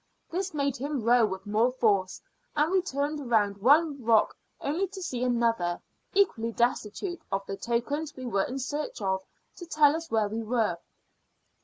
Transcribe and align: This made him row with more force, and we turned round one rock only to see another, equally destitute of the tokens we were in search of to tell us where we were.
This 0.31 0.51
made 0.51 0.77
him 0.77 1.03
row 1.03 1.27
with 1.27 1.45
more 1.45 1.71
force, 1.71 2.19
and 2.55 2.71
we 2.71 2.81
turned 2.81 3.29
round 3.29 3.59
one 3.59 4.03
rock 4.03 4.35
only 4.59 4.87
to 4.87 4.99
see 4.99 5.23
another, 5.23 5.79
equally 6.15 6.51
destitute 6.51 7.21
of 7.31 7.45
the 7.45 7.55
tokens 7.55 8.15
we 8.15 8.25
were 8.25 8.45
in 8.45 8.57
search 8.57 8.99
of 8.99 9.23
to 9.57 9.65
tell 9.67 9.95
us 9.95 10.09
where 10.09 10.27
we 10.27 10.41
were. 10.41 10.77